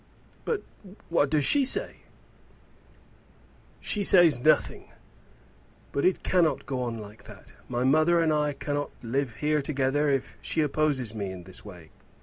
[0.45, 0.63] "But
[1.09, 1.97] what does she say?"
[3.79, 4.89] "She says nothing;
[5.91, 7.53] but it cannot go on like that.
[7.69, 11.91] My mother and I cannot live here together if she opposes me in this way.